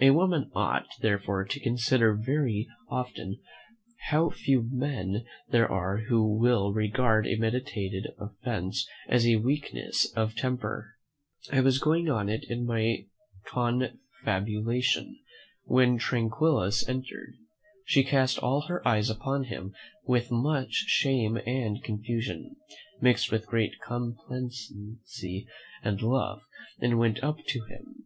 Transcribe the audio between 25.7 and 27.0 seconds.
and love, and